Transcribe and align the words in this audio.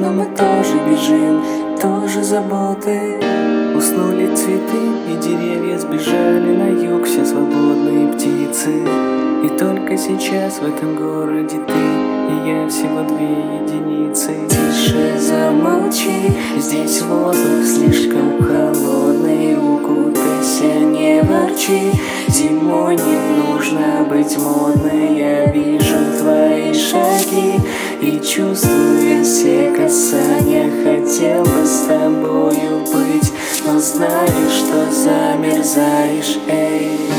но 0.00 0.10
мы 0.10 0.24
тоже 0.24 0.76
бежим, 0.88 1.42
тоже 1.80 2.22
заботы. 2.22 3.20
Уснули 3.76 4.34
цветы 4.34 4.82
и 5.08 5.16
деревья 5.16 5.78
сбежали 5.78 6.56
на 6.56 6.68
юг 6.68 7.04
Все 7.06 7.24
свободные 7.24 8.12
птицы. 8.12 8.82
И 9.44 9.48
только 9.58 9.96
сейчас 9.96 10.58
в 10.58 10.66
этом 10.66 10.96
городе 10.96 11.58
ты 11.66 11.72
И 11.72 12.48
я 12.48 12.68
всего 12.68 13.02
две 13.02 13.28
единицы. 13.60 14.34
Тише 14.48 15.18
замолчи, 15.18 16.32
здесь 16.58 17.02
воздух 17.02 17.64
слишком 17.64 18.42
холодный 18.42 19.56
Укутайся, 19.56 20.80
не 20.80 21.22
ворчи. 21.22 21.92
Зимой 22.28 22.96
не 22.96 23.18
нужно 23.42 24.06
быть 24.08 24.36
модной 24.38 25.18
Я 25.18 25.46
вижу 25.52 25.79
И 28.02 28.18
чувствую 28.20 29.22
все 29.22 29.70
касания 29.72 30.70
Хотел 30.82 31.42
бы 31.42 31.66
с 31.66 31.86
тобою 31.86 32.80
быть. 32.86 33.32
Но 33.66 33.78
знаю, 33.78 34.48
что 34.48 34.90
замерзаешь, 34.90 36.38
эй 36.48 37.09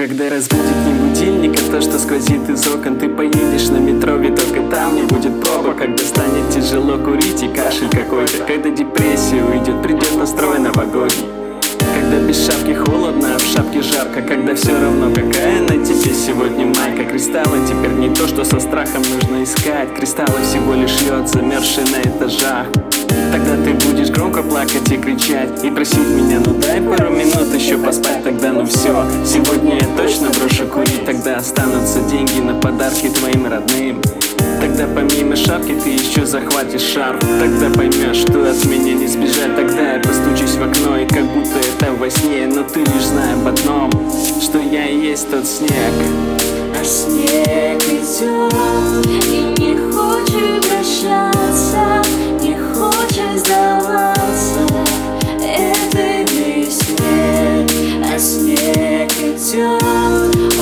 Когда 0.00 0.30
разбудит 0.30 0.64
не 0.86 0.94
будильник, 0.94 1.60
а 1.60 1.72
то, 1.72 1.82
что 1.82 1.98
сквозит 1.98 2.48
из 2.48 2.66
окон 2.66 2.98
Ты 2.98 3.06
поедешь 3.06 3.68
на 3.68 3.76
метро, 3.76 4.16
ведь 4.16 4.34
только 4.34 4.62
там 4.74 4.96
не 4.96 5.02
будет 5.02 5.38
пробок 5.42 5.76
Когда 5.76 6.02
станет 6.02 6.48
тяжело 6.48 6.96
курить 6.96 7.42
и 7.42 7.48
кашель 7.48 7.90
какой-то. 7.90 8.44
Когда 8.46 8.70
депрессия 8.70 9.44
уйдет, 9.44 9.82
придет 9.82 10.16
настрой 10.16 10.58
новогодний 10.58 11.39
без 12.30 12.46
шапки 12.46 12.72
холодно, 12.72 13.34
а 13.34 13.38
в 13.38 13.42
шапке 13.42 13.82
жарко 13.82 14.22
Когда 14.22 14.54
все 14.54 14.70
равно 14.70 15.10
какая 15.12 15.62
на 15.62 15.84
тебе 15.84 16.14
сегодня 16.14 16.64
майка 16.64 17.04
Кристаллы 17.04 17.58
теперь 17.66 17.90
не 17.90 18.14
то, 18.14 18.28
что 18.28 18.44
со 18.44 18.60
страхом 18.60 19.02
нужно 19.02 19.42
искать. 19.42 19.92
Кристаллы 19.96 20.40
всего 20.42 20.74
лишь 20.74 21.00
лед, 21.02 21.28
замерзший 21.28 21.82
на 21.84 22.00
этажах. 22.08 22.66
Тогда 23.32 23.56
ты 23.64 23.74
будешь 23.74 24.10
громко 24.10 24.42
плакать 24.42 24.90
и 24.90 24.96
кричать 24.96 25.64
И 25.64 25.70
просить 25.70 25.98
меня, 25.98 26.40
ну 26.44 26.54
дай 26.54 26.80
пару 26.80 27.10
минут 27.10 27.52
еще 27.54 27.76
поспать 27.78 28.22
Тогда 28.22 28.52
ну 28.52 28.64
все, 28.64 29.04
сегодня 29.24 29.76
я 29.76 29.86
точно 29.96 30.28
брошу 30.30 30.66
курить 30.66 31.04
Тогда 31.04 31.36
останутся 31.36 32.00
деньги 32.08 32.40
на 32.40 32.54
подарки 32.54 33.08
твоим 33.08 33.46
родным. 33.46 34.00
Тогда 34.60 34.86
помимо 34.94 35.36
шапки 35.36 35.74
ты 35.82 35.88
еще 35.88 36.26
захватишь 36.26 36.82
шарф. 36.82 37.18
Тогда 37.40 37.70
поймешь, 37.74 38.18
что 38.18 38.50
от 38.50 38.62
меня 38.66 38.92
не 38.92 39.06
сбежать. 39.06 39.56
Тогда 39.56 39.94
я 39.94 40.00
постучусь 40.00 40.56
в 40.56 40.62
окно 40.62 40.98
и 40.98 41.06
как 41.06 41.24
будто 41.32 41.58
это 41.58 41.92
во 41.92 42.10
сильнее 42.20 42.46
Но 42.46 42.62
ты 42.62 42.80
лишь 42.80 43.06
знай 43.06 43.34
об 43.34 43.46
одном 43.46 43.90
Что 44.40 44.58
я 44.58 44.88
и 44.88 44.98
есть 44.98 45.30
тот 45.30 45.46
снег. 45.46 45.70
А 46.78 46.84
снег 46.84 47.82
идет 47.84 49.06
И 49.26 49.54
не 49.60 49.76
хочет 49.92 50.68
прощаться 50.68 52.02
Не 52.40 52.54
хочет 52.54 53.38
сдаваться. 53.38 54.60
Этой 55.40 56.24
весне 56.24 57.66
А 58.04 58.18
снег 58.18 59.10
идет 59.12 59.82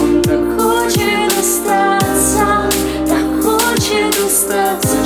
Он 0.01 0.23
так 0.23 0.41
хочет 0.59 1.33
остаться 1.39 2.71
Так 3.07 3.45
хочет 3.45 4.17
остаться. 4.25 4.98